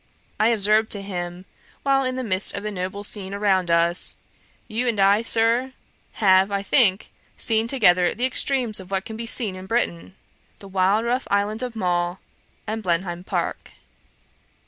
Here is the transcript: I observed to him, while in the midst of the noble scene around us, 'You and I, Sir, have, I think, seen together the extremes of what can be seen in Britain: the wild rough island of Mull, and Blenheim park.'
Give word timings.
I 0.39 0.47
observed 0.47 0.89
to 0.93 1.03
him, 1.03 1.45
while 1.83 2.03
in 2.03 2.15
the 2.15 2.23
midst 2.23 2.55
of 2.55 2.63
the 2.63 2.71
noble 2.71 3.03
scene 3.03 3.35
around 3.35 3.69
us, 3.69 4.15
'You 4.67 4.87
and 4.87 4.99
I, 4.99 5.21
Sir, 5.21 5.73
have, 6.13 6.51
I 6.51 6.63
think, 6.63 7.11
seen 7.37 7.67
together 7.67 8.11
the 8.15 8.25
extremes 8.25 8.79
of 8.79 8.89
what 8.89 9.05
can 9.05 9.15
be 9.15 9.27
seen 9.27 9.55
in 9.55 9.67
Britain: 9.67 10.15
the 10.57 10.67
wild 10.67 11.05
rough 11.05 11.27
island 11.29 11.61
of 11.61 11.75
Mull, 11.75 12.19
and 12.65 12.81
Blenheim 12.81 13.23
park.' 13.23 13.73